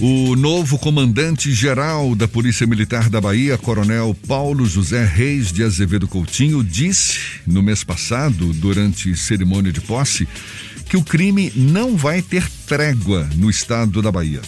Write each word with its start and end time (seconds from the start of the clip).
O 0.00 0.34
novo 0.34 0.76
comandante-geral 0.76 2.16
da 2.16 2.26
Polícia 2.26 2.66
Militar 2.66 3.08
da 3.08 3.20
Bahia, 3.20 3.56
Coronel 3.56 4.14
Paulo 4.26 4.66
José 4.66 5.04
Reis 5.04 5.52
de 5.52 5.62
Azevedo 5.62 6.08
Coutinho, 6.08 6.64
disse 6.64 7.20
no 7.46 7.62
mês 7.62 7.84
passado, 7.84 8.52
durante 8.54 9.16
cerimônia 9.16 9.72
de 9.72 9.80
posse, 9.80 10.26
que 10.88 10.96
o 10.96 11.02
crime 11.02 11.52
não 11.54 11.96
vai 11.96 12.20
ter 12.20 12.44
trégua 12.66 13.28
no 13.36 13.48
estado 13.48 14.02
da 14.02 14.10
Bahia. 14.10 14.40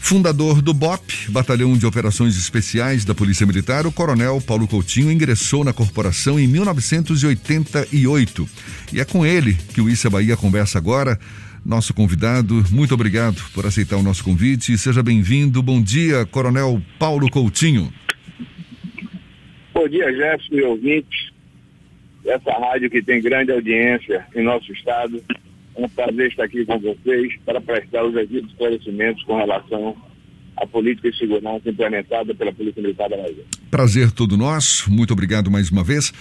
Fundador 0.00 0.62
do 0.62 0.72
BOP, 0.72 1.12
Batalhão 1.28 1.76
de 1.76 1.84
Operações 1.84 2.34
Especiais 2.36 3.04
da 3.04 3.14
Polícia 3.14 3.46
Militar, 3.46 3.86
o 3.86 3.92
Coronel 3.92 4.40
Paulo 4.40 4.66
Coutinho 4.66 5.12
ingressou 5.12 5.62
na 5.62 5.74
corporação 5.74 6.40
em 6.40 6.48
1988. 6.48 8.48
E 8.94 9.00
é 9.00 9.04
com 9.04 9.26
ele 9.26 9.58
que 9.74 9.80
o 9.80 9.90
Issa 9.90 10.08
Bahia 10.08 10.38
conversa 10.38 10.78
agora 10.78 11.20
nosso 11.64 11.94
convidado. 11.94 12.64
Muito 12.70 12.94
obrigado 12.94 13.42
por 13.54 13.66
aceitar 13.66 13.96
o 13.96 14.02
nosso 14.02 14.24
convite. 14.24 14.76
Seja 14.78 15.02
bem-vindo. 15.02 15.62
Bom 15.62 15.82
dia, 15.82 16.26
Coronel 16.26 16.80
Paulo 16.98 17.30
Coutinho. 17.30 17.92
Bom 19.72 19.88
dia, 19.88 20.12
Jefferson 20.12 20.54
e 20.54 20.62
ouvintes. 20.62 21.30
Essa 22.26 22.52
rádio 22.52 22.90
que 22.90 23.02
tem 23.02 23.20
grande 23.22 23.52
audiência 23.52 24.26
em 24.34 24.42
nosso 24.42 24.70
estado. 24.72 25.22
É 25.76 25.84
um 25.84 25.88
prazer 25.88 26.28
estar 26.28 26.44
aqui 26.44 26.64
com 26.64 26.78
vocês 26.78 27.32
para 27.46 27.60
prestar 27.60 28.04
os 28.04 28.12
devidos 28.12 28.50
esclarecimentos 28.50 29.22
com 29.24 29.36
relação 29.36 29.96
à 30.56 30.66
política 30.66 31.10
de 31.10 31.16
segurança 31.16 31.70
implementada 31.70 32.34
pela 32.34 32.52
Polícia 32.52 32.82
Militar 32.82 33.08
da 33.08 33.16
Bahia. 33.16 33.44
Prazer 33.70 34.10
todo 34.12 34.36
nosso. 34.36 34.90
Muito 34.92 35.12
obrigado 35.12 35.50
mais 35.50 35.70
uma 35.70 35.82
vez. 35.82 36.12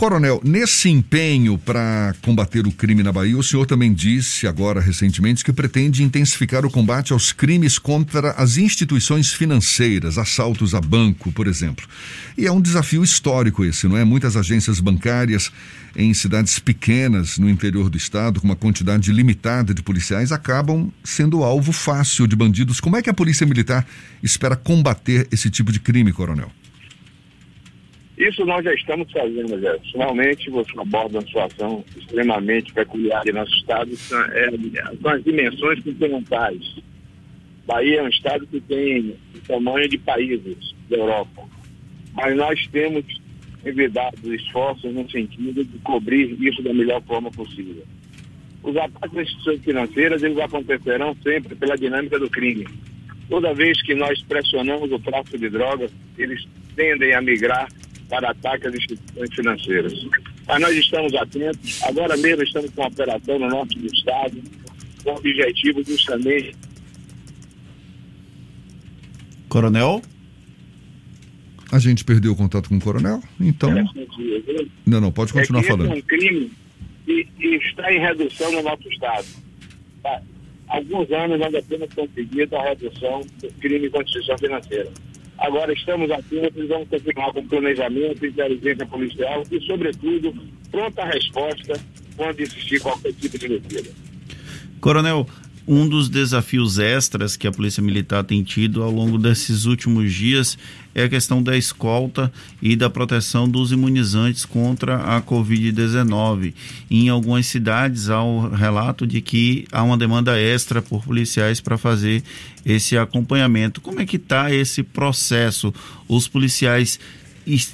Coronel, 0.00 0.40
nesse 0.42 0.88
empenho 0.88 1.58
para 1.58 2.14
combater 2.22 2.66
o 2.66 2.72
crime 2.72 3.02
na 3.02 3.12
Bahia, 3.12 3.36
o 3.36 3.42
senhor 3.42 3.66
também 3.66 3.92
disse 3.92 4.46
agora 4.46 4.80
recentemente 4.80 5.44
que 5.44 5.52
pretende 5.52 6.02
intensificar 6.02 6.64
o 6.64 6.70
combate 6.70 7.12
aos 7.12 7.34
crimes 7.34 7.78
contra 7.78 8.30
as 8.30 8.56
instituições 8.56 9.30
financeiras, 9.30 10.16
assaltos 10.16 10.74
a 10.74 10.80
banco, 10.80 11.30
por 11.30 11.46
exemplo. 11.46 11.86
E 12.34 12.46
é 12.46 12.50
um 12.50 12.62
desafio 12.62 13.04
histórico 13.04 13.62
esse, 13.62 13.86
não 13.86 13.98
é? 13.98 14.02
Muitas 14.02 14.38
agências 14.38 14.80
bancárias 14.80 15.52
em 15.94 16.14
cidades 16.14 16.58
pequenas 16.58 17.36
no 17.36 17.50
interior 17.50 17.90
do 17.90 17.98
estado, 17.98 18.40
com 18.40 18.46
uma 18.46 18.56
quantidade 18.56 19.12
limitada 19.12 19.74
de 19.74 19.82
policiais, 19.82 20.32
acabam 20.32 20.90
sendo 21.04 21.44
alvo 21.44 21.72
fácil 21.72 22.26
de 22.26 22.34
bandidos. 22.34 22.80
Como 22.80 22.96
é 22.96 23.02
que 23.02 23.10
a 23.10 23.14
Polícia 23.14 23.46
Militar 23.46 23.86
espera 24.22 24.56
combater 24.56 25.28
esse 25.30 25.50
tipo 25.50 25.70
de 25.70 25.78
crime, 25.78 26.10
Coronel? 26.10 26.50
Isso 28.20 28.44
nós 28.44 28.62
já 28.62 28.74
estamos 28.74 29.10
fazendo, 29.10 29.58
Zé. 29.58 29.78
Finalmente 29.90 30.50
você 30.50 30.78
aborda 30.78 31.18
uma 31.18 31.26
situação 31.26 31.82
extremamente 31.96 32.70
peculiar 32.70 33.26
em 33.26 33.32
nosso 33.32 33.50
estado, 33.54 33.96
são, 33.96 34.20
é, 34.20 34.50
são 35.00 35.10
as 35.10 35.24
dimensões 35.24 35.82
continentais. 35.82 36.76
Bahia 37.66 38.00
é 38.00 38.02
um 38.02 38.08
estado 38.08 38.46
que 38.46 38.60
tem 38.60 39.16
o 39.34 39.40
tamanho 39.48 39.88
de 39.88 39.96
países 39.96 40.74
da 40.90 40.98
Europa, 40.98 41.48
mas 42.12 42.36
nós 42.36 42.66
temos 42.66 43.06
envidado 43.64 44.34
esforços 44.34 44.92
no 44.92 45.10
sentido 45.10 45.64
de 45.64 45.78
cobrir 45.78 46.36
isso 46.46 46.62
da 46.62 46.74
melhor 46.74 47.02
forma 47.04 47.30
possível. 47.30 47.84
Os 48.62 48.76
ataques 48.76 49.18
às 49.18 49.22
instituições 49.22 49.64
financeiras, 49.64 50.22
eles 50.22 50.38
acontecerão 50.38 51.16
sempre 51.22 51.54
pela 51.54 51.74
dinâmica 51.74 52.18
do 52.18 52.28
crime. 52.28 52.66
Toda 53.30 53.54
vez 53.54 53.80
que 53.80 53.94
nós 53.94 54.22
pressionamos 54.24 54.92
o 54.92 54.98
tráfico 54.98 55.38
de 55.38 55.48
drogas, 55.48 55.90
eles 56.18 56.46
tendem 56.76 57.14
a 57.14 57.22
migrar 57.22 57.66
para 58.10 58.30
ataque 58.32 58.66
às 58.66 58.74
instituições 58.74 59.34
financeiras. 59.34 60.06
Mas 60.46 60.60
nós 60.60 60.76
estamos 60.76 61.14
atentos, 61.14 61.82
agora 61.84 62.16
mesmo 62.16 62.42
estamos 62.42 62.70
com 62.72 62.82
uma 62.82 62.88
operação 62.88 63.38
no 63.38 63.48
norte 63.48 63.78
do 63.78 63.86
estado, 63.86 64.42
com 65.04 65.12
o 65.12 65.16
objetivo 65.16 65.82
justamente. 65.84 66.54
Coronel? 69.48 70.02
A 71.72 71.78
gente 71.78 72.04
perdeu 72.04 72.32
o 72.32 72.36
contato 72.36 72.68
com 72.68 72.76
o 72.76 72.80
coronel, 72.80 73.22
então. 73.40 73.70
Não, 74.84 75.00
não, 75.00 75.12
pode 75.12 75.32
continuar 75.32 75.60
é 75.60 75.64
falando. 75.64 75.92
É 75.92 75.94
um 75.94 76.02
crime 76.02 76.50
que, 77.06 77.28
está 77.38 77.92
em 77.92 78.00
redução 78.00 78.50
no 78.50 78.62
nosso 78.62 78.88
estado. 78.88 79.26
Tá? 80.02 80.20
Alguns 80.66 81.10
anos 81.12 81.38
nós 81.38 81.54
apenas 81.54 81.92
conseguido 81.94 82.56
a 82.56 82.62
redução 82.70 83.24
do 83.40 83.48
crime 83.60 83.88
contra 83.88 84.00
a 84.00 84.02
instituição 84.02 84.38
financeira. 84.38 84.90
Agora 85.40 85.72
estamos 85.72 86.10
atentos, 86.10 86.68
vamos 86.68 86.88
continuar 86.88 87.32
com 87.32 87.46
planejamento, 87.46 88.26
inteligência 88.26 88.86
policial 88.86 89.42
e, 89.50 89.60
sobretudo, 89.60 90.34
pronta 90.70 91.04
resposta 91.06 91.80
quando 92.14 92.40
existir 92.40 92.78
qualquer 92.80 93.14
tipo 93.14 93.38
de 93.38 93.48
medida. 93.48 93.90
Coronel, 94.80 95.26
um 95.70 95.88
dos 95.88 96.08
desafios 96.08 96.80
extras 96.80 97.36
que 97.36 97.46
a 97.46 97.52
Polícia 97.52 97.80
Militar 97.80 98.24
tem 98.24 98.42
tido 98.42 98.82
ao 98.82 98.90
longo 98.90 99.16
desses 99.16 99.66
últimos 99.66 100.12
dias 100.12 100.58
é 100.92 101.04
a 101.04 101.08
questão 101.08 101.40
da 101.40 101.56
escolta 101.56 102.32
e 102.60 102.74
da 102.74 102.90
proteção 102.90 103.48
dos 103.48 103.70
imunizantes 103.70 104.44
contra 104.44 104.96
a 104.96 105.22
Covid-19. 105.22 106.54
Em 106.90 107.08
algumas 107.08 107.46
cidades 107.46 108.10
há 108.10 108.20
o 108.20 108.46
um 108.46 108.50
relato 108.50 109.06
de 109.06 109.20
que 109.20 109.64
há 109.70 109.84
uma 109.84 109.96
demanda 109.96 110.36
extra 110.36 110.82
por 110.82 111.04
policiais 111.04 111.60
para 111.60 111.78
fazer 111.78 112.24
esse 112.66 112.98
acompanhamento. 112.98 113.80
Como 113.80 114.00
é 114.00 114.06
que 114.06 114.16
está 114.16 114.52
esse 114.52 114.82
processo? 114.82 115.72
Os 116.08 116.26
policiais 116.26 116.98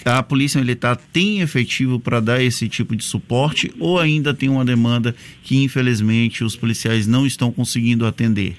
a 0.05 0.23
Polícia 0.23 0.61
Militar 0.61 0.97
tem 0.97 1.41
efetivo 1.41 1.99
para 1.99 2.21
dar 2.21 2.43
esse 2.43 2.69
tipo 2.69 2.95
de 2.95 3.05
suporte 3.05 3.73
ou 3.79 3.99
ainda 3.99 4.33
tem 4.33 4.49
uma 4.49 4.65
demanda 4.65 5.15
que, 5.43 5.63
infelizmente, 5.63 6.45
os 6.45 6.57
policiais 6.57 7.07
não 7.07 7.27
estão 7.27 7.53
conseguindo 7.53 8.07
atender? 8.07 8.57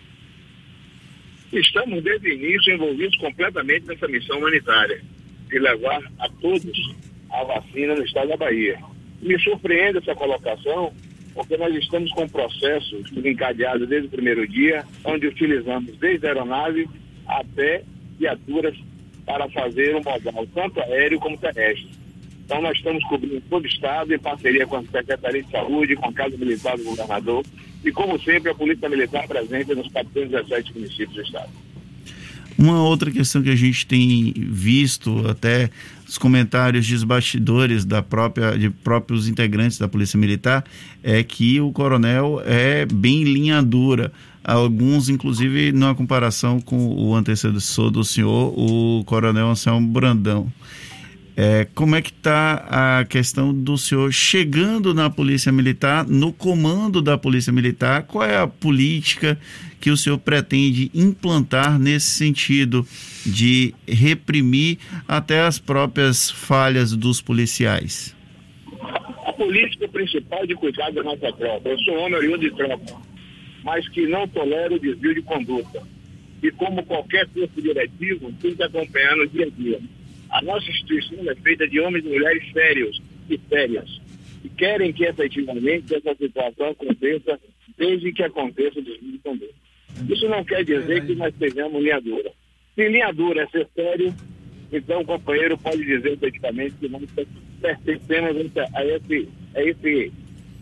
Estamos, 1.52 2.04
desde 2.04 2.30
o 2.30 2.34
início, 2.34 2.74
envolvidos 2.74 3.18
completamente 3.18 3.88
nessa 3.88 4.08
missão 4.08 4.38
humanitária 4.38 5.02
de 5.50 5.60
levar 5.60 6.02
a 6.20 6.30
todos 6.42 6.96
a 7.32 7.44
vacina 7.44 7.96
no 7.96 8.04
estado 8.04 8.30
da 8.30 8.38
Bahia. 8.38 8.80
Me 9.22 9.40
surpreende 9.40 10.00
essa 10.00 10.14
colocação, 10.14 10.94
porque 11.34 11.58
nós 11.58 11.74
estamos 11.76 12.12
com 12.12 12.24
um 12.24 12.30
processo 12.30 13.02
encadeado 13.24 13.88
desde 13.88 14.08
o 14.08 14.12
primeiro 14.12 14.48
dia, 14.48 14.84
onde 15.06 15.28
utilizamos 15.28 15.98
desde 15.98 16.26
a 16.26 16.30
aeronave 16.30 16.88
até 17.28 17.84
viaturas 18.20 18.76
para 19.28 19.48
fazer 19.50 19.94
um 19.94 20.02
modal 20.02 20.48
tanto 20.56 20.80
aéreo 20.80 21.20
como 21.20 21.38
terrestre. 21.38 21.92
Então 22.46 22.62
nós 22.62 22.78
estamos 22.78 23.04
cobrindo 23.04 23.44
todo 23.50 23.66
o 23.66 23.68
estado 23.68 24.14
em 24.14 24.18
parceria 24.18 24.66
com 24.66 24.78
a 24.78 24.82
Secretaria 24.84 25.44
de 25.44 25.52
Saúde, 25.52 25.98
com 25.98 26.08
a 26.08 26.14
Casa 26.14 26.38
Militar 26.38 26.78
do 26.78 26.86
Governador 26.86 27.46
e 27.84 27.92
como 27.92 28.18
sempre 28.22 28.50
a 28.52 28.56
Polícia 28.56 28.88
Militar 28.88 29.28
presente 29.28 29.76
nos 29.76 29.90
417 29.90 30.74
municípios 30.74 31.14
do 31.14 31.22
estado. 31.22 31.52
Uma 32.58 32.82
outra 32.82 33.12
questão 33.12 33.44
que 33.44 33.50
a 33.52 33.56
gente 33.56 33.86
tem 33.86 34.34
visto 34.34 35.28
até 35.28 35.70
os 36.08 36.18
comentários 36.18 36.90
dos 36.90 37.04
bastidores 37.04 37.86
da 37.86 38.02
própria, 38.02 38.58
de 38.58 38.70
próprios 38.70 39.28
integrantes 39.28 39.78
da 39.78 39.88
Polícia 39.88 40.18
Militar 40.18 40.64
é 41.04 41.22
que 41.22 41.60
o 41.60 41.72
coronel 41.72 42.42
é 42.46 42.86
bem 42.86 43.24
linha 43.26 43.62
dura 43.62 44.12
alguns 44.48 45.10
inclusive 45.10 45.74
numa 45.74 45.94
comparação 45.94 46.62
com 46.62 46.88
o 46.96 47.14
antecessor 47.14 47.92
do 47.92 48.04
senhor, 48.04 48.54
o 48.58 49.04
Coronel 49.04 49.50
Anselmo 49.50 49.86
Brandão. 49.92 50.52
É, 51.40 51.68
como 51.76 51.96
é 51.96 52.02
que 52.02 52.10
está 52.10 53.00
a 53.00 53.06
questão 53.06 53.54
do 53.54 53.78
senhor 53.78 54.12
chegando 54.12 54.92
na 54.92 55.08
Polícia 55.08 55.52
Militar, 55.52 56.08
no 56.08 56.34
comando 56.34 57.00
da 57.00 57.16
Polícia 57.16 57.54
Militar? 57.54 58.04
Qual 58.04 58.24
é 58.24 58.38
a 58.38 58.48
política 58.48 59.38
que 59.80 59.92
o 59.92 59.98
senhor 59.98 60.18
pretende 60.18 60.90
implantar 60.96 61.78
nesse 61.78 62.08
sentido 62.08 62.88
de 63.24 63.72
reprimir 63.88 64.80
até 65.08 65.42
as 65.42 65.60
próprias 65.60 66.32
falhas 66.32 66.94
dos 66.94 67.22
policiais? 67.22 68.16
A 69.28 69.34
política 69.34 69.88
principal 69.90 70.42
é 70.42 70.48
de 70.48 70.56
cuidar 70.56 70.90
da 70.92 71.04
nossa 71.04 71.32
tropa. 71.34 71.70
Eu 71.70 71.78
sou 71.80 72.00
homem 72.00 72.16
oriundo 72.16 72.40
de 72.40 72.56
tropa 72.56 73.07
mas 73.64 73.88
que 73.90 74.06
não 74.08 74.28
tolera 74.28 74.74
o 74.74 74.80
desvio 74.80 75.14
de 75.14 75.22
conduta. 75.22 75.82
E 76.42 76.52
como 76.52 76.86
qualquer 76.86 77.28
corpo 77.28 77.62
diretivo, 77.62 78.32
tem 78.42 78.56
que 78.56 78.64
acompanhar 78.64 79.16
no 79.16 79.28
dia 79.28 79.46
a 79.46 79.50
dia. 79.50 79.80
A 80.30 80.42
nossa 80.42 80.70
instituição 80.70 81.30
é 81.30 81.36
feita 81.36 81.68
de 81.68 81.80
homens 81.80 82.06
e 82.06 82.10
mulheres 82.10 82.52
sérios 82.52 83.02
e 83.30 83.40
sérias, 83.50 84.02
que 84.42 84.50
querem 84.50 84.94
que 84.94 85.06
efetivamente 85.06 85.96
essa 85.96 86.16
situação 86.16 86.70
aconteça 86.70 87.40
desde 87.78 88.12
que 88.12 88.24
aconteça 88.24 88.80
o 88.80 88.84
desvio 88.84 89.12
de 89.12 89.20
conduta. 89.20 89.54
Isso 90.10 90.28
não 90.28 90.44
quer 90.44 90.64
dizer 90.64 91.06
que 91.06 91.16
nós 91.16 91.34
sejamos 91.38 91.82
linha 91.82 92.00
dura. 92.00 92.32
Se 92.76 92.88
linha 92.88 93.12
dura 93.12 93.44
é 93.44 93.48
ser 93.48 93.68
sério, 93.74 94.14
então 94.72 95.02
o 95.02 95.06
companheiro 95.06 95.58
pode 95.58 95.84
dizer 95.84 96.14
efetivamente 96.14 96.76
que 96.80 96.88
nós 96.88 97.04
pertencemos 97.62 98.52
a 98.74 98.86
esse, 98.86 99.30
a 99.56 99.64
esse 99.64 100.12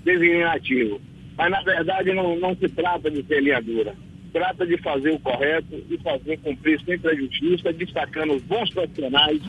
designativo. 0.03 1.01
Mas, 1.37 1.51
na 1.51 1.61
verdade, 1.61 2.13
não, 2.13 2.37
não 2.39 2.55
se 2.55 2.67
trata 2.69 3.09
de 3.09 3.23
ser 3.23 3.41
linha 3.41 3.61
dura. 3.61 3.95
Trata 4.31 4.65
de 4.65 4.77
fazer 4.77 5.11
o 5.11 5.19
correto 5.19 5.83
e 5.89 5.97
fazer 5.97 6.37
cumprir 6.39 6.79
sempre 6.81 7.11
a 7.11 7.15
justiça, 7.15 7.71
destacando 7.71 8.33
os 8.33 8.43
bons 8.43 8.69
profissionais 8.71 9.41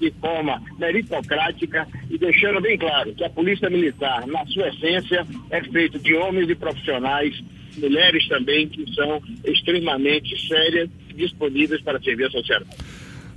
de 0.00 0.10
forma 0.20 0.60
meritocrática 0.78 1.86
e 2.10 2.18
deixando 2.18 2.60
bem 2.60 2.76
claro 2.76 3.14
que 3.14 3.22
a 3.22 3.30
Polícia 3.30 3.70
Militar, 3.70 4.26
na 4.26 4.44
sua 4.46 4.68
essência, 4.68 5.24
é 5.48 5.62
feita 5.62 5.96
de 5.98 6.12
homens 6.14 6.50
e 6.50 6.56
profissionais, 6.56 7.40
mulheres 7.76 8.26
também, 8.28 8.68
que 8.68 8.84
são 8.94 9.22
extremamente 9.44 10.36
sérias 10.48 10.90
disponíveis 11.14 11.80
para 11.82 12.00
servir 12.00 12.26
a 12.26 12.30
sociedade. 12.30 12.70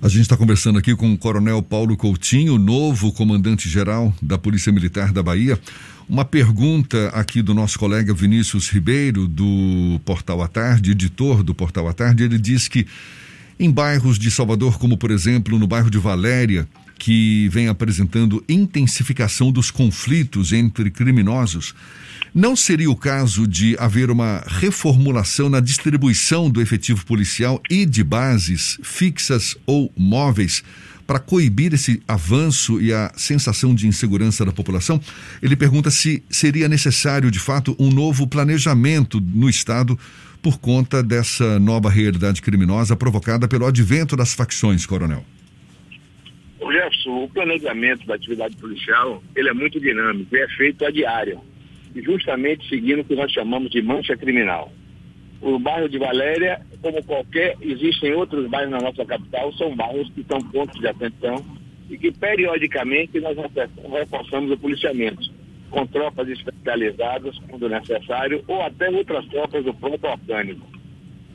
A 0.02 0.10
gente 0.10 0.22
está 0.22 0.36
conversando 0.36 0.78
aqui 0.78 0.96
com 0.96 1.14
o 1.14 1.18
Coronel 1.18 1.62
Paulo 1.62 1.96
Coutinho, 1.96 2.58
novo 2.58 3.14
comandante-geral 3.14 4.14
da 4.22 4.38
Polícia 4.38 4.72
Militar 4.72 5.12
da 5.14 5.24
Bahia. 5.24 5.58
Uma 6.08 6.24
pergunta 6.24 7.10
aqui 7.10 7.42
do 7.42 7.56
nosso 7.56 7.80
colega 7.80 8.14
Vinícius 8.14 8.70
Ribeiro, 8.70 9.28
do 9.28 10.00
Portal 10.06 10.40
à 10.44 10.48
Tarde, 10.48 10.92
editor 10.92 11.42
do 11.42 11.56
Portal 11.56 11.88
à 11.88 11.94
Tarde. 11.94 12.24
Ele 12.24 12.38
diz 12.38 12.68
que 12.68 12.86
em 13.60 13.72
bairros 13.72 14.20
de 14.20 14.30
Salvador, 14.30 14.78
como 14.78 14.98
por 14.98 15.10
exemplo 15.10 15.58
no 15.58 15.66
bairro 15.66 15.90
de 15.90 15.98
Valéria, 15.98 16.68
que 17.00 17.50
vem 17.50 17.68
apresentando 17.68 18.44
intensificação 18.48 19.52
dos 19.52 19.72
conflitos 19.72 20.54
entre 20.54 20.92
criminosos, 20.92 21.74
não 22.34 22.56
seria 22.56 22.92
o 22.92 22.96
caso 22.96 23.48
de 23.48 23.76
haver 23.80 24.12
uma 24.12 24.44
reformulação 24.46 25.50
na 25.50 25.60
distribuição 25.60 26.52
do 26.52 26.62
efetivo 26.62 27.04
policial 27.04 27.60
e 27.68 27.84
de 27.84 28.04
bases 28.04 28.78
fixas 28.84 29.58
ou 29.66 29.92
móveis 29.98 30.64
para 31.06 31.20
coibir 31.20 31.74
esse 31.74 32.02
avanço 32.08 32.82
e 32.82 32.92
a 32.92 33.12
sensação 33.16 33.74
de 33.76 33.88
insegurança 33.88 34.46
da 34.46 34.52
população? 34.52 35.00
Ele 35.42 35.56
pergunta 35.56 35.90
se 35.90 36.24
seria 36.30 36.68
necessário, 36.68 37.30
de 37.30 37.40
fato, 37.40 37.76
um 37.80 37.92
novo 37.92 38.28
planejamento 38.28 39.22
no 39.22 39.50
Estado 39.50 39.98
por 40.42 40.60
conta 40.60 41.02
dessa 41.02 41.60
nova 41.60 41.90
realidade 41.90 42.42
criminosa 42.42 42.96
provocada 42.96 43.48
pelo 43.48 43.66
advento 43.66 44.16
das 44.16 44.34
facções, 44.34 44.86
Coronel. 44.86 45.24
O 46.60 46.72
Jefferson, 46.72 47.24
o 47.24 47.30
planejamento 47.30 48.06
da 48.06 48.16
atividade 48.16 48.56
policial 48.58 49.24
ele 49.36 49.50
é 49.50 49.54
muito 49.54 49.80
dinâmico 49.80 50.36
e 50.36 50.40
é 50.40 50.48
feito 50.50 50.86
a 50.86 50.92
diário 50.92 51.40
justamente 52.02 52.68
seguindo 52.68 53.02
o 53.02 53.04
que 53.04 53.16
nós 53.16 53.32
chamamos 53.32 53.72
de 53.72 53.82
mancha 53.82 54.18
criminal. 54.18 54.72
O 55.42 55.60
bairro 55.60 55.90
de 55.90 55.98
Valéria, 55.98 56.62
como 56.82 57.04
qualquer, 57.04 57.56
existem 57.62 58.14
outros 58.14 58.50
bairros 58.50 58.72
na 58.72 58.80
nossa 58.80 59.06
capital, 59.06 59.52
são 59.54 59.76
bairros 59.76 60.10
que 60.14 60.24
são 60.24 60.40
pontos 60.40 60.80
de 60.80 60.88
atenção 60.88 61.46
e 61.90 61.98
que 61.98 62.12
periodicamente 62.12 63.20
nós 63.20 63.38
reforçamos 63.38 64.52
o 64.52 64.58
policiamento, 64.58 65.22
com 65.70 65.86
tropas 65.86 66.28
especializadas 66.30 67.38
quando 67.50 67.70
necessário, 67.70 68.44
ou 68.48 68.62
até 68.62 68.90
outras 68.90 69.26
tropas 69.28 69.64
do 69.64 69.74
próprio 69.74 70.12
orgânico. 70.12 70.68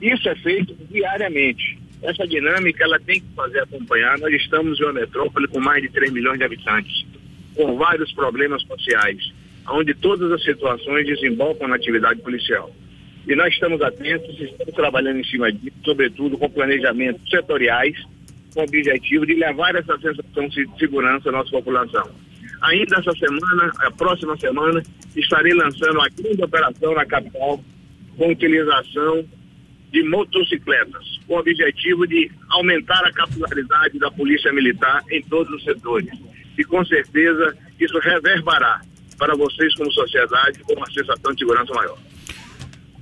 Isso 0.00 0.28
é 0.28 0.34
feito 0.36 0.74
diariamente. 0.90 1.78
Essa 2.02 2.26
dinâmica 2.26 2.82
ela 2.82 2.98
tem 2.98 3.20
que 3.20 3.28
fazer 3.36 3.60
acompanhar. 3.60 4.18
Nós 4.18 4.32
estamos 4.34 4.80
em 4.80 4.84
uma 4.84 4.94
metrópole 4.94 5.46
com 5.48 5.60
mais 5.60 5.82
de 5.82 5.90
3 5.90 6.10
milhões 6.10 6.38
de 6.38 6.44
habitantes, 6.44 7.06
com 7.54 7.76
vários 7.76 8.10
problemas 8.12 8.62
sociais 8.62 9.32
onde 9.68 9.94
todas 9.94 10.30
as 10.32 10.42
situações 10.42 11.06
desembocam 11.06 11.68
na 11.68 11.76
atividade 11.76 12.20
policial. 12.20 12.70
E 13.30 13.36
nós 13.36 13.54
estamos 13.54 13.80
atentos, 13.80 14.40
estamos 14.40 14.74
trabalhando 14.74 15.20
em 15.20 15.24
cima 15.24 15.52
disso, 15.52 15.76
sobretudo 15.84 16.36
com 16.36 16.50
planejamentos 16.50 17.30
setoriais, 17.30 17.96
com 18.52 18.62
o 18.62 18.64
objetivo 18.64 19.24
de 19.24 19.34
levar 19.34 19.72
essa 19.76 19.96
sensação 20.00 20.48
de 20.48 20.68
segurança 20.76 21.28
à 21.28 21.32
nossa 21.32 21.48
população. 21.48 22.10
Ainda 22.62 22.96
essa 22.96 23.12
semana, 23.12 23.70
a 23.78 23.90
próxima 23.92 24.36
semana, 24.36 24.82
estarei 25.14 25.54
lançando 25.54 25.92
uma 25.92 26.08
grande 26.08 26.42
operação 26.42 26.92
na 26.92 27.06
capital 27.06 27.62
com 28.16 28.32
utilização 28.32 29.24
de 29.92 30.02
motocicletas, 30.02 31.20
com 31.28 31.34
o 31.34 31.38
objetivo 31.38 32.08
de 32.08 32.28
aumentar 32.48 33.04
a 33.04 33.12
capilaridade 33.12 33.96
da 34.00 34.10
Polícia 34.10 34.52
Militar 34.52 35.04
em 35.08 35.22
todos 35.22 35.54
os 35.54 35.62
setores. 35.62 36.10
E 36.58 36.64
com 36.64 36.84
certeza 36.84 37.56
isso 37.78 37.96
reverberará 38.00 38.80
para 39.16 39.36
vocês 39.36 39.72
como 39.76 39.92
sociedade 39.92 40.58
com 40.64 40.74
uma 40.74 40.90
sensação 40.90 41.32
de 41.32 41.38
segurança 41.38 41.72
maior. 41.72 42.09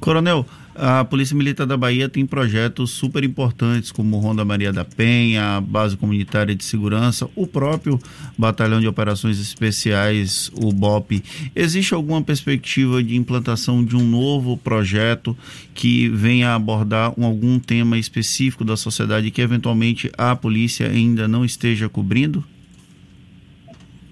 Coronel, 0.00 0.46
a 0.80 1.04
Polícia 1.04 1.36
Militar 1.36 1.66
da 1.66 1.76
Bahia 1.76 2.08
tem 2.08 2.24
projetos 2.24 2.90
super 2.90 3.24
importantes 3.24 3.90
como 3.90 4.16
Ronda 4.18 4.44
Maria 4.44 4.72
da 4.72 4.84
Penha, 4.84 5.56
a 5.56 5.60
Base 5.60 5.96
Comunitária 5.96 6.54
de 6.54 6.64
Segurança, 6.64 7.28
o 7.34 7.48
próprio 7.48 7.98
Batalhão 8.38 8.80
de 8.80 8.86
Operações 8.86 9.40
Especiais, 9.40 10.52
o 10.54 10.72
BOP. 10.72 11.20
Existe 11.54 11.94
alguma 11.94 12.22
perspectiva 12.22 13.02
de 13.02 13.16
implantação 13.16 13.84
de 13.84 13.96
um 13.96 14.04
novo 14.04 14.56
projeto 14.56 15.36
que 15.74 16.08
venha 16.10 16.54
abordar 16.54 17.12
um, 17.18 17.24
algum 17.24 17.58
tema 17.58 17.98
específico 17.98 18.64
da 18.64 18.76
sociedade 18.76 19.32
que 19.32 19.42
eventualmente 19.42 20.08
a 20.16 20.36
polícia 20.36 20.86
ainda 20.88 21.26
não 21.26 21.44
esteja 21.44 21.88
cobrindo? 21.88 22.44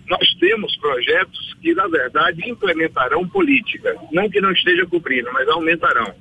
Nós 0.08 0.34
temos 0.34 0.76
projetos 0.76 1.54
que, 1.60 1.74
na 1.74 1.86
verdade, 1.88 2.48
implementarão 2.48 3.26
política. 3.28 3.96
Não 4.12 4.28
que 4.30 4.40
não 4.40 4.52
esteja 4.52 4.86
cobrindo, 4.86 5.32
mas 5.32 5.48
aumentarão. 5.48 6.14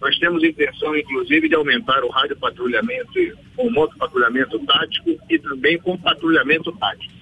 Nós 0.00 0.18
temos 0.18 0.42
intenção, 0.42 0.96
inclusive, 0.96 1.48
de 1.48 1.54
aumentar 1.54 2.02
o 2.02 2.08
rádio 2.08 2.36
patrulhamento, 2.36 3.12
o 3.56 3.70
moto 3.70 3.96
patrulhamento 3.98 4.58
tático 4.60 5.16
e 5.28 5.38
também 5.38 5.78
com 5.78 5.96
patrulhamento 5.96 6.72
tático. 6.72 7.12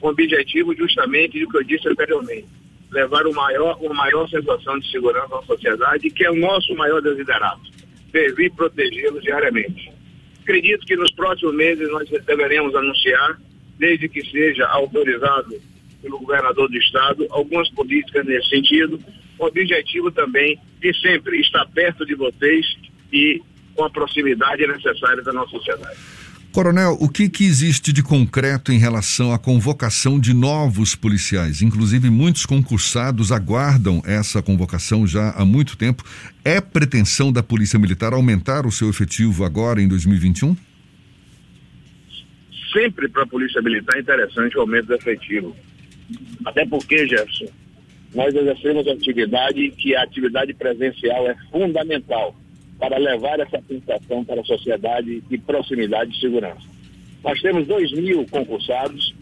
Com 0.00 0.08
o 0.08 0.10
objetivo 0.10 0.74
justamente 0.74 1.40
do 1.40 1.48
que 1.48 1.56
eu 1.58 1.64
disse 1.64 1.88
anteriormente, 1.88 2.46
levar 2.90 3.26
o 3.26 3.34
maior, 3.34 3.76
uma 3.80 3.94
maior 3.94 4.28
sensação 4.28 4.78
de 4.78 4.90
segurança 4.90 5.36
à 5.36 5.42
sociedade, 5.42 6.10
que 6.10 6.24
é 6.24 6.30
o 6.30 6.36
nosso 6.36 6.74
maior 6.76 7.02
desiderato, 7.02 7.60
servir 8.10 8.46
e 8.46 8.50
protegê-los 8.50 9.22
diariamente. 9.22 9.92
Acredito 10.40 10.86
que 10.86 10.96
nos 10.96 11.12
próximos 11.12 11.54
meses 11.54 11.90
nós 11.90 12.08
deveremos 12.08 12.74
anunciar 12.74 13.38
desde 13.78 14.08
que 14.08 14.24
seja 14.30 14.66
autorizado 14.66 15.54
pelo 16.02 16.18
governador 16.18 16.68
do 16.68 16.76
estado, 16.76 17.26
algumas 17.30 17.68
políticas 17.70 18.24
nesse 18.24 18.48
sentido, 18.50 19.00
com 19.36 19.44
o 19.44 19.48
objetivo 19.48 20.10
também 20.10 20.58
de 20.80 20.94
sempre 21.00 21.40
estar 21.40 21.66
perto 21.66 22.04
de 22.06 22.14
vocês 22.14 22.66
e 23.12 23.42
com 23.74 23.84
a 23.84 23.90
proximidade 23.90 24.66
necessária 24.66 25.22
da 25.22 25.32
nossa 25.32 25.50
sociedade. 25.50 25.98
Coronel, 26.50 26.96
o 26.98 27.08
que, 27.08 27.28
que 27.28 27.44
existe 27.44 27.92
de 27.92 28.02
concreto 28.02 28.72
em 28.72 28.78
relação 28.78 29.32
à 29.32 29.38
convocação 29.38 30.18
de 30.18 30.32
novos 30.32 30.94
policiais? 30.94 31.62
Inclusive, 31.62 32.10
muitos 32.10 32.46
concursados 32.46 33.30
aguardam 33.30 34.02
essa 34.04 34.42
convocação 34.42 35.06
já 35.06 35.30
há 35.32 35.44
muito 35.44 35.76
tempo. 35.76 36.02
É 36.44 36.60
pretensão 36.60 37.30
da 37.30 37.42
Polícia 37.42 37.78
Militar 37.78 38.12
aumentar 38.12 38.66
o 38.66 38.72
seu 38.72 38.88
efetivo 38.88 39.44
agora 39.44 39.80
em 39.80 39.86
2021? 39.86 40.56
Sempre 42.78 43.08
para 43.08 43.24
a 43.24 43.26
Polícia 43.26 43.60
Militar 43.60 43.96
é 43.96 44.00
interessante 44.00 44.56
o 44.56 44.60
aumento 44.60 44.86
do 44.86 44.94
efetivo. 44.94 45.54
Até 46.44 46.64
porque, 46.64 47.08
Jefferson, 47.08 47.52
nós 48.14 48.32
exercemos 48.34 48.86
atividade 48.86 49.70
que 49.72 49.96
a 49.96 50.02
atividade 50.02 50.54
presencial 50.54 51.28
é 51.28 51.34
fundamental 51.50 52.34
para 52.78 52.96
levar 52.96 53.40
essa 53.40 53.60
sensação 53.66 54.24
para 54.24 54.40
a 54.40 54.44
sociedade 54.44 55.20
de 55.22 55.38
proximidade 55.38 56.16
e 56.16 56.20
segurança. 56.20 56.62
Nós 57.24 57.40
temos 57.42 57.66
2 57.66 57.92
mil 57.92 58.24
concursados 58.28 59.12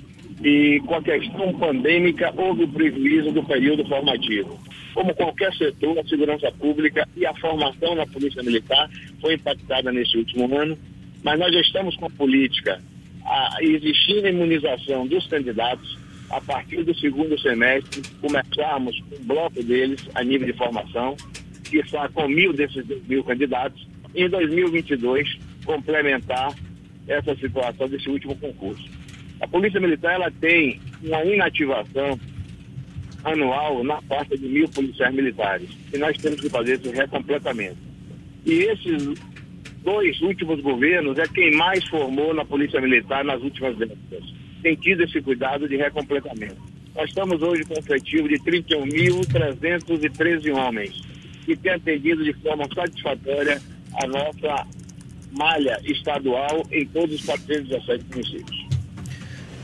e 0.45 0.81
com 0.87 0.95
a 0.95 1.03
questão 1.03 1.59
pandêmica 1.59 2.33
houve 2.37 2.65
o 2.65 2.69
prejuízo 2.69 3.33
do 3.33 3.43
período 3.43 3.87
formativo. 3.87 4.61
Como 4.93 5.15
qualquer 5.15 5.53
setor, 5.55 5.99
a 5.99 6.05
segurança 6.05 6.53
pública 6.53 7.09
e 7.17 7.25
a 7.25 7.35
formação 7.35 7.95
na 7.95 8.07
Polícia 8.07 8.43
Militar 8.43 8.91
foi 9.21 9.35
impactada 9.35 9.91
nesse 9.91 10.17
último 10.19 10.55
ano, 10.59 10.79
mas 11.25 11.39
nós 11.39 11.53
já 11.53 11.61
estamos 11.61 11.97
com 11.97 12.07
a 12.07 12.11
política 12.11 12.81
a 13.26 13.59
existir 13.61 14.25
a 14.25 14.30
imunização 14.30 15.06
dos 15.06 15.26
candidatos, 15.26 15.99
a 16.30 16.40
partir 16.40 16.83
do 16.85 16.95
segundo 16.99 17.38
semestre, 17.40 18.02
começarmos 18.21 19.00
um 19.12 19.25
bloco 19.25 19.62
deles 19.62 20.09
a 20.14 20.23
nível 20.23 20.47
de 20.47 20.52
formação, 20.54 21.16
que 21.64 21.78
está 21.78 22.09
com 22.09 22.28
mil 22.28 22.52
desses 22.52 22.85
mil 23.09 23.23
candidatos, 23.25 23.87
em 24.14 24.28
2022 24.28 25.38
complementar 25.64 26.54
essa 27.06 27.35
situação 27.37 27.88
desse 27.88 28.09
último 28.09 28.37
concurso. 28.37 28.85
A 29.40 29.47
Polícia 29.47 29.80
Militar 29.80 30.14
ela 30.14 30.30
tem 30.30 30.80
uma 31.02 31.25
inativação 31.25 32.18
anual 33.25 33.83
na 33.85 34.00
faixa 34.02 34.37
de 34.37 34.47
mil 34.47 34.68
policiais 34.68 35.14
militares, 35.14 35.68
e 35.92 35.99
nós 35.99 36.16
temos 36.16 36.40
que 36.40 36.49
fazer 36.49 36.75
esse 36.75 36.88
recompletamento. 36.90 37.76
E 38.45 38.52
esses 38.52 39.18
dois 39.87 40.21
últimos 40.21 40.61
governos 40.61 41.16
é 41.16 41.26
quem 41.28 41.57
mais 41.57 41.87
formou 41.87 42.35
na 42.35 42.45
Polícia 42.45 42.81
Militar 42.81 43.25
nas 43.25 43.40
últimas 43.40 43.78
décadas. 43.78 44.25
Tem 44.61 44.75
tido 44.75 45.05
esse 45.05 45.23
cuidado 45.23 45.69
de 45.69 45.76
recompletamento. 45.76 46.57
Nós 46.97 47.09
estamos 47.09 47.40
hoje 47.40 47.62
com 47.64 47.75
um 47.75 47.78
efetivo 47.78 48.28
de 48.28 48.35
31.313 48.40 50.52
homens 50.52 51.00
que 51.45 51.57
tem 51.57 51.73
atendido 51.73 52.25
de 52.25 52.33
forma 52.35 52.66
satisfatória 52.75 53.62
a 53.95 54.07
nossa 54.09 54.66
malha 55.31 55.81
estadual 55.85 56.66
em 56.73 56.85
todos 56.87 57.14
os 57.14 57.25
417 57.25 58.05
municípios. 58.11 58.66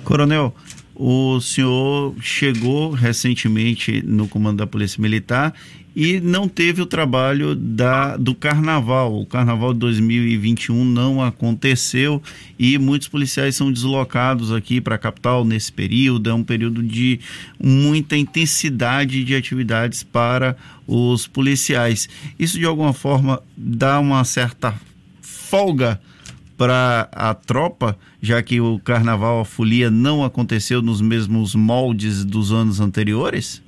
Coronel, 0.05 0.55
o 0.95 1.41
senhor 1.41 2.15
chegou 2.21 2.91
recentemente 2.91 4.01
no 4.07 4.29
comando 4.29 4.59
da 4.59 4.69
Polícia 4.69 5.03
Militar 5.03 5.53
e 5.95 6.21
não 6.21 6.49
teve 6.49 6.81
o 6.81 6.87
trabalho 6.87 7.55
da, 7.55 8.17
do 8.17 8.35
carnaval. 8.35 9.21
O 9.21 9.27
carnaval 9.27 9.73
de 9.73 9.81
2021 9.81 10.85
não 10.85 11.23
aconteceu 11.23 12.23
e 12.59 12.79
muitos 12.79 13.09
policiais 13.09 13.57
são 13.57 13.71
deslocados 13.71 14.53
aqui 14.53 14.81
para 14.81 14.95
a 14.95 14.99
capital 14.99 15.45
nesse 15.45 15.73
período. 15.73 16.31
É 16.31 16.35
um 16.35 16.45
período 16.45 16.83
de 16.83 17.21
muita 17.63 18.17
intensidade 18.17 19.25
de 19.25 19.35
atividades 19.35 20.03
para 20.03 20.57
os 20.87 21.27
policiais. 21.27 22.09
Isso 22.39 22.59
de 22.59 22.65
alguma 22.65 22.93
forma 22.93 23.43
dá 23.57 24.01
uma 24.01 24.25
certa 24.25 24.75
folga 25.21 26.01
para 26.57 27.09
a 27.13 27.35
tropa, 27.35 27.99
já 28.21 28.43
que 28.43 28.61
o 28.61 28.79
carnaval, 28.79 29.41
a 29.41 29.45
folia 29.45 29.91
não 29.91 30.25
aconteceu 30.25 30.81
nos 30.81 31.01
mesmos 31.01 31.55
moldes 31.55 32.25
dos 32.25 32.53
anos 32.53 32.79
anteriores? 32.79 33.61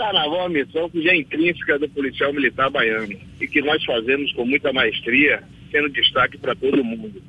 Carnaval 0.00 0.34
é 0.34 0.42
uma 0.44 0.48
missão 0.48 0.88
que 0.88 1.02
já 1.02 1.12
é 1.12 1.18
intrínseca 1.18 1.78
do 1.78 1.86
policial 1.90 2.32
militar 2.32 2.70
baiano 2.70 3.14
e 3.38 3.46
que 3.46 3.60
nós 3.60 3.84
fazemos 3.84 4.32
com 4.32 4.46
muita 4.46 4.72
maestria, 4.72 5.42
sendo 5.70 5.90
destaque 5.90 6.38
para 6.38 6.54
todo 6.54 6.82
mundo. 6.82 7.22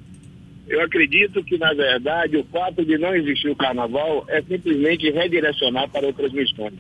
Eu 0.70 0.80
acredito 0.80 1.44
que, 1.44 1.58
na 1.58 1.74
verdade, 1.74 2.38
o 2.38 2.46
fato 2.46 2.86
de 2.86 2.98
não 2.98 3.14
existir 3.14 3.50
o 3.50 3.56
carnaval 3.58 4.24
é 4.30 4.42
simplesmente 4.42 5.12
redirecionar 5.12 5.90
para 5.90 6.08
outras 6.08 6.32
missões. 6.32 6.76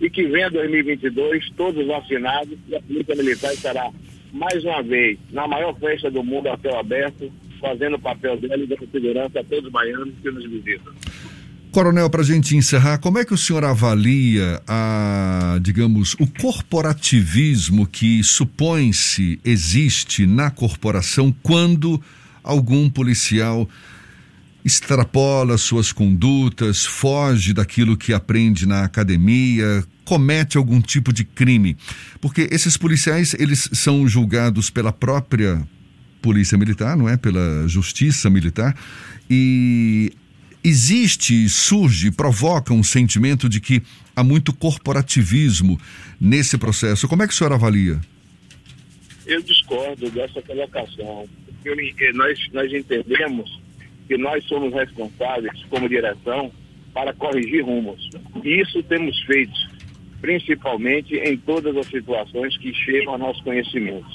E 0.00 0.10
que 0.10 0.24
venha 0.24 0.50
2022, 0.50 1.50
todos 1.56 1.86
vacinados, 1.86 2.58
e 2.68 2.74
a 2.74 2.82
Polícia 2.82 3.14
Militar 3.14 3.54
estará, 3.54 3.90
mais 4.32 4.64
uma 4.64 4.82
vez, 4.82 5.20
na 5.30 5.46
maior 5.46 5.72
festa 5.78 6.10
do 6.10 6.24
mundo 6.24 6.48
a 6.48 6.58
céu 6.58 6.76
aberto, 6.76 7.30
fazendo 7.60 7.94
o 7.94 8.00
papel 8.00 8.36
dela 8.38 8.60
e 8.60 8.66
dando 8.66 8.90
segurança 8.90 9.38
a 9.38 9.44
todos 9.44 9.66
os 9.66 9.70
baianos 9.70 10.14
que 10.20 10.30
nos 10.32 10.44
visitam. 10.44 10.92
Coronel, 11.78 12.10
para 12.10 12.22
a 12.22 12.24
gente 12.24 12.56
encerrar, 12.56 12.98
como 12.98 13.20
é 13.20 13.24
que 13.24 13.32
o 13.32 13.38
senhor 13.38 13.64
avalia 13.64 14.60
a, 14.66 15.60
digamos, 15.62 16.14
o 16.18 16.26
corporativismo 16.26 17.86
que 17.86 18.20
supõe-se 18.24 19.38
existe 19.44 20.26
na 20.26 20.50
corporação 20.50 21.32
quando 21.40 22.02
algum 22.42 22.90
policial 22.90 23.68
extrapola 24.64 25.56
suas 25.56 25.92
condutas, 25.92 26.84
foge 26.84 27.52
daquilo 27.52 27.96
que 27.96 28.12
aprende 28.12 28.66
na 28.66 28.82
academia, 28.82 29.84
comete 30.04 30.58
algum 30.58 30.80
tipo 30.80 31.12
de 31.12 31.22
crime. 31.22 31.76
Porque 32.20 32.48
esses 32.50 32.76
policiais, 32.76 33.36
eles 33.38 33.70
são 33.72 34.08
julgados 34.08 34.68
pela 34.68 34.90
própria 34.90 35.64
polícia 36.20 36.58
militar, 36.58 36.96
não 36.96 37.08
é? 37.08 37.16
Pela 37.16 37.68
justiça 37.68 38.28
militar. 38.28 38.74
E 39.30 40.12
existe, 40.62 41.48
surge, 41.48 42.10
provoca 42.10 42.72
um 42.72 42.82
sentimento 42.82 43.48
de 43.48 43.60
que 43.60 43.82
há 44.14 44.22
muito 44.22 44.52
corporativismo 44.52 45.80
nesse 46.20 46.58
processo. 46.58 47.08
Como 47.08 47.22
é 47.22 47.26
que 47.26 47.32
o 47.32 47.36
senhor 47.36 47.52
avalia? 47.52 48.00
Eu 49.26 49.42
discordo 49.42 50.10
dessa 50.10 50.40
colocação 50.42 51.28
nós, 52.14 52.38
nós 52.52 52.72
entendemos 52.72 53.60
que 54.06 54.16
nós 54.16 54.44
somos 54.44 54.72
responsáveis, 54.72 55.62
como 55.68 55.88
direção, 55.88 56.50
para 56.94 57.12
corrigir 57.12 57.64
rumos. 57.64 58.08
E 58.42 58.60
isso 58.60 58.82
temos 58.84 59.18
feito, 59.24 59.52
principalmente 60.20 61.14
em 61.16 61.36
todas 61.36 61.76
as 61.76 61.86
situações 61.86 62.56
que 62.58 62.72
chegam 62.72 63.12
ao 63.12 63.18
nosso 63.18 63.42
conhecimento. 63.42 64.06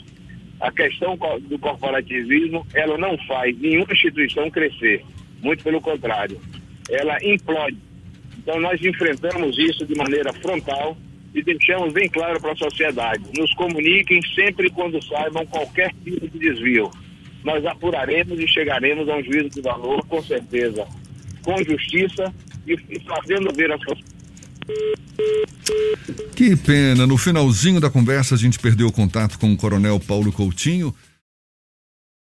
A 0.59 0.71
questão 0.71 1.17
do 1.41 1.59
corporativismo, 1.59 2.65
ela 2.73 2.97
não 2.97 3.17
faz 3.27 3.57
nenhuma 3.59 3.93
instituição 3.93 4.49
crescer, 4.49 5.03
muito 5.43 5.63
pelo 5.63 5.81
contrário, 5.81 6.39
ela 6.89 7.17
implode. 7.23 7.77
Então 8.39 8.59
nós 8.59 8.83
enfrentamos 8.83 9.57
isso 9.57 9.85
de 9.85 9.95
maneira 9.95 10.33
frontal 10.33 10.97
e 11.35 11.43
deixamos 11.43 11.93
bem 11.93 12.09
claro 12.09 12.39
para 12.41 12.53
a 12.53 12.55
sociedade. 12.55 13.23
Nos 13.37 13.53
comuniquem 13.53 14.21
sempre 14.33 14.69
quando 14.71 15.03
saibam 15.03 15.45
qualquer 15.45 15.93
tipo 16.03 16.27
de 16.27 16.39
desvio 16.39 16.89
nós 17.43 17.65
apuraremos 17.65 18.39
e 18.39 18.47
chegaremos 18.47 19.07
a 19.09 19.17
um 19.17 19.23
juízo 19.23 19.49
de 19.49 19.61
valor, 19.61 20.05
com 20.07 20.21
certeza, 20.23 20.87
com 21.43 21.57
justiça 21.63 22.33
e, 22.65 22.77
fazendo 23.01 23.53
ver 23.53 23.71
a 23.71 23.77
sociedade. 23.77 24.13
Que 26.35 26.55
pena, 26.55 27.05
no 27.05 27.17
finalzinho 27.17 27.81
da 27.81 27.89
conversa 27.89 28.35
a 28.35 28.37
gente 28.37 28.57
perdeu 28.59 28.87
o 28.87 28.91
contato 28.91 29.37
com 29.37 29.51
o 29.51 29.57
Coronel 29.57 29.99
Paulo 29.99 30.31
Coutinho. 30.31 30.95